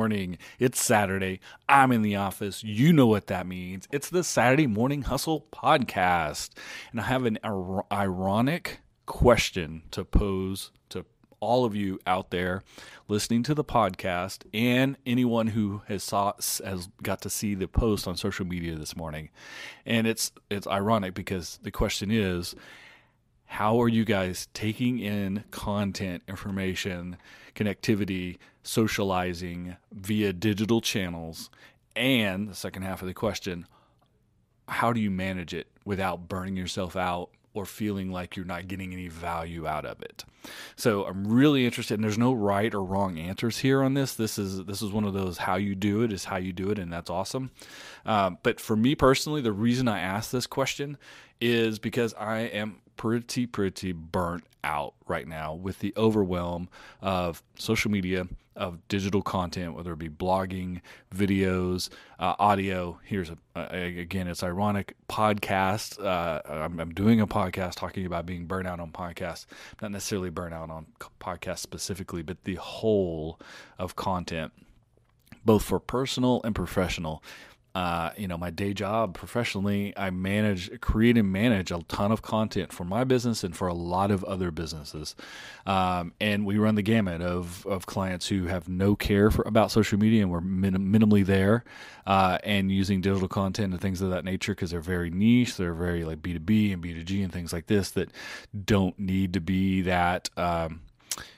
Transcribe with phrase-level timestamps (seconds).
[0.00, 0.38] morning.
[0.58, 1.40] It's Saturday.
[1.68, 2.64] I'm in the office.
[2.64, 3.86] You know what that means.
[3.92, 6.52] It's the Saturday Morning Hustle podcast.
[6.90, 11.04] And I have an ir- ironic question to pose to
[11.38, 12.62] all of you out there
[13.08, 16.32] listening to the podcast and anyone who has saw
[16.64, 19.28] has got to see the post on social media this morning.
[19.84, 22.54] And it's it's ironic because the question is
[23.50, 27.16] how are you guys taking in content, information,
[27.56, 31.50] connectivity, socializing via digital channels?
[31.96, 33.66] And the second half of the question,
[34.68, 38.92] how do you manage it without burning yourself out or feeling like you're not getting
[38.92, 40.24] any value out of it.
[40.76, 44.14] So I'm really interested and there's no right or wrong answers here on this.
[44.14, 46.70] This is this is one of those how you do it is how you do
[46.70, 47.50] it and that's awesome.
[48.06, 50.96] Um, but for me personally, the reason I asked this question
[51.40, 56.68] is because I am pretty pretty burnt out right now with the overwhelm
[57.00, 63.00] of social media of digital content whether it be blogging videos uh, audio.
[63.02, 68.26] Here's a, a, again it's ironic podcast uh, I'm, I'm, doing a podcast talking about
[68.26, 69.46] being burnt out on podcasts
[69.80, 73.40] not necessarily burnout on podcasts specifically but the whole
[73.78, 74.52] of content
[75.42, 77.22] both for personal and professional
[77.74, 82.20] uh, you know, my day job professionally, I manage, create and manage a ton of
[82.20, 85.14] content for my business and for a lot of other businesses.
[85.66, 89.70] Um, and we run the gamut of, of clients who have no care for, about
[89.70, 91.64] social media and we're minim- minimally there
[92.06, 95.56] uh, and using digital content and things of that nature because they're very niche.
[95.56, 98.10] They're very like B2B and B2G and things like this that
[98.64, 100.28] don't need to be that.
[100.36, 100.80] Um,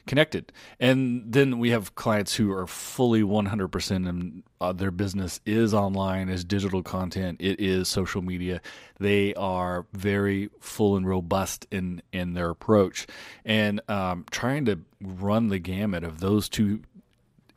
[0.07, 0.53] connected.
[0.81, 6.29] And then we have clients who are fully 100% and uh, their business is online,
[6.29, 8.61] is digital content, it is social media.
[8.99, 13.07] They are very full and robust in in their approach,
[13.45, 16.83] and um, trying to run the gamut of those two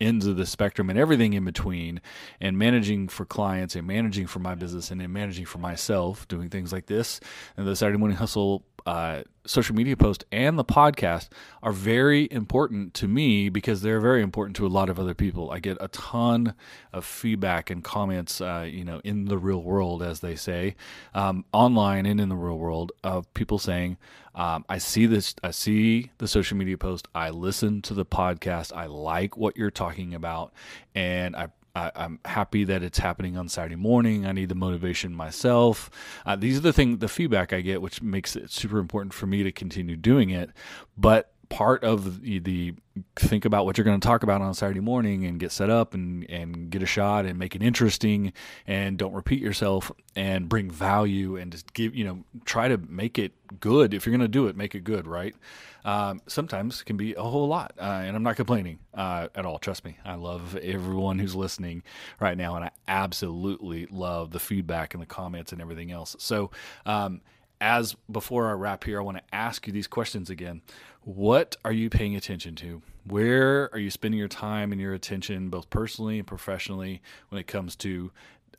[0.02, 2.02] ends of the spectrum and everything in between
[2.42, 6.50] and managing for clients and managing for my business and then managing for myself doing
[6.50, 7.22] things like this
[7.56, 11.30] and the saturday morning hustle uh, social media post and the podcast
[11.64, 15.52] are very important to me because they're very important to a lot of other people.
[15.52, 16.54] I get a ton
[16.94, 20.76] of feedback and comments, uh, you know, in the real world, as they say,
[21.14, 23.98] um, online and in the real world, of people saying,
[24.36, 25.36] um, "I see this.
[25.44, 27.08] I see the social media post.
[27.16, 28.76] I listen to the podcast.
[28.76, 30.54] I like what you're talking about,
[30.94, 34.26] and I I, am happy that it's happening on Saturday morning.
[34.26, 35.90] I need the motivation myself.
[36.26, 39.28] Uh, these are the thing, the feedback I get, which makes it super important for
[39.28, 40.52] me to continue doing it.
[40.98, 42.74] But part of the,
[43.16, 45.94] think about what you're going to talk about on Saturday morning and get set up
[45.94, 48.34] and, and get a shot and make it interesting
[48.68, 53.20] and don't repeat yourself and bring value and just give, you know, try to make
[53.20, 53.94] it good.
[53.94, 55.36] If you're going to do it, make it good, right?
[55.84, 57.74] Um, sometimes can be a whole lot.
[57.78, 59.60] Uh, and I'm not complaining uh, at all.
[59.60, 59.98] Trust me.
[60.04, 61.84] I love everyone who's listening
[62.20, 62.56] right now.
[62.56, 66.16] And I absolutely love the feedback and the comments and everything else.
[66.18, 66.50] So,
[66.86, 67.22] um,
[67.62, 70.62] as before I wrap here, I want to ask you these questions again.
[71.04, 72.82] What are you paying attention to?
[73.08, 77.48] Where are you spending your time and your attention, both personally and professionally, when it
[77.48, 78.12] comes to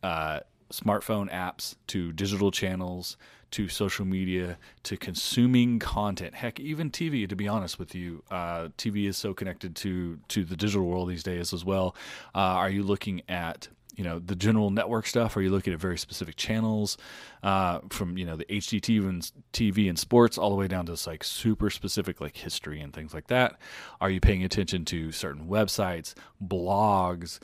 [0.02, 0.40] uh,
[0.70, 3.16] smartphone apps, to digital channels,
[3.52, 6.34] to social media, to consuming content?
[6.34, 7.28] Heck, even TV.
[7.28, 11.08] To be honest with you, uh, TV is so connected to to the digital world
[11.08, 11.96] these days as well.
[12.34, 15.36] Uh, are you looking at you know the general network stuff?
[15.36, 16.96] Are you looking at very specific channels
[17.42, 20.96] uh, from you know the HGTV and TV and sports all the way down to
[21.06, 23.58] like super specific like history and things like that?
[24.00, 26.14] Are you paying attention to certain websites,
[26.44, 27.40] blogs?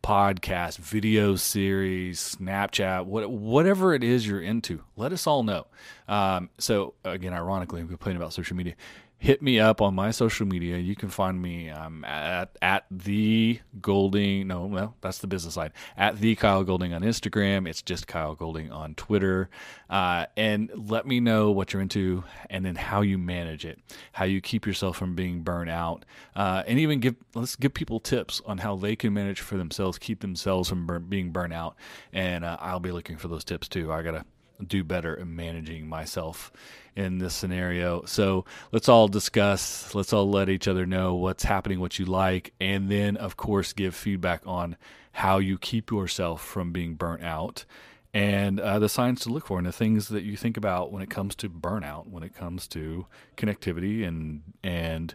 [0.00, 5.66] podcast, video series, Snapchat, what, whatever it is you're into, let us all know.
[6.06, 8.74] Um, so again, ironically, I'm complaining about social media
[9.18, 10.78] hit me up on my social media.
[10.78, 14.46] You can find me um, at at the Golding.
[14.46, 15.72] No, well, that's the business side.
[15.96, 17.68] At the Kyle Golding on Instagram.
[17.68, 19.50] It's just Kyle Golding on Twitter.
[19.90, 23.80] Uh, and let me know what you're into, and then how you manage it,
[24.12, 26.04] how you keep yourself from being burnt out,
[26.36, 29.98] uh, and even give let's give people tips on how they can manage for themselves,
[29.98, 31.76] keep themselves from burn, being burnt out.
[32.12, 33.92] And uh, I'll be looking for those tips too.
[33.92, 34.24] I gotta
[34.66, 36.52] do better in managing myself
[36.96, 38.04] in this scenario.
[38.04, 42.52] So let's all discuss, let's all let each other know what's happening, what you like,
[42.60, 44.76] and then, of course, give feedback on
[45.12, 47.64] how you keep yourself from being burnt out
[48.14, 51.02] and uh, the signs to look for and the things that you think about when
[51.02, 53.06] it comes to burnout, when it comes to
[53.36, 55.14] connectivity and, and,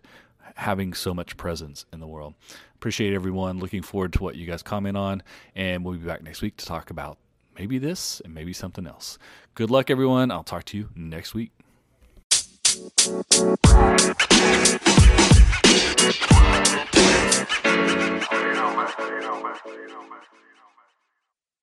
[0.55, 2.35] having so much presence in the world.
[2.75, 3.59] Appreciate everyone.
[3.59, 5.23] Looking forward to what you guys comment on,
[5.55, 7.17] and we'll be back next week to talk about
[7.57, 9.17] maybe this and maybe something else.
[9.55, 10.31] Good luck, everyone.
[10.31, 11.51] I'll talk to you next week.